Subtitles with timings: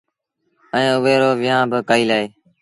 [0.75, 2.25] ائيٚݩ اُئي رو ويٚنهآݩ با ڪئيٚل اهي